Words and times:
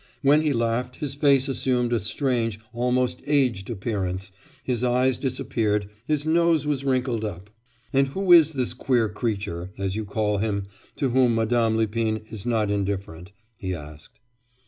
When 0.23 0.41
he 0.41 0.51
laughed 0.51 0.95
his 0.95 1.13
face 1.13 1.47
assumed 1.47 1.93
a 1.93 1.99
strange, 1.99 2.59
almost 2.73 3.21
aged 3.27 3.69
appearance, 3.69 4.31
his 4.63 4.83
eyes 4.83 5.19
disappeared, 5.19 5.91
his 6.07 6.25
nose 6.25 6.65
was 6.65 6.83
wrinkled 6.83 7.23
up. 7.23 7.51
'And 7.93 8.07
who 8.07 8.31
is 8.31 8.53
this 8.53 8.73
queer 8.73 9.09
creature, 9.09 9.69
as 9.77 9.95
you 9.95 10.03
call 10.05 10.39
him, 10.39 10.63
to 10.95 11.09
whom 11.11 11.35
Madame 11.35 11.77
Lipin 11.77 12.23
is 12.31 12.47
not 12.47 12.71
indifferent?' 12.71 13.31
he 13.55 13.75
asked. 13.75 14.19